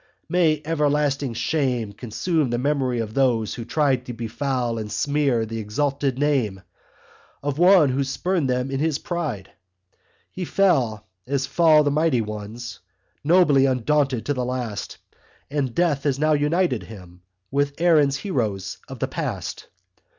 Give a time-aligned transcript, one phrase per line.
[0.27, 5.59] May everlasting shame consume The memory of those who tried To befoul and smear the
[5.59, 6.63] exalted name
[7.43, 9.51] Of one who spurned them in his pride.
[10.31, 12.79] He fell as fall the mighty ones,
[13.23, 14.97] Nobly undaunted to the last,
[15.51, 17.21] And death has now united him
[17.51, 19.67] With Erin's heroes of the past.